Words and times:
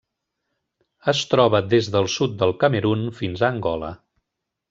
Es 1.13 1.19
troba 1.33 1.61
des 1.75 1.91
del 1.97 2.09
sud 2.15 2.33
del 2.41 2.55
Camerun 2.65 3.05
fins 3.21 3.45
a 3.45 3.53
Angola. 3.57 3.93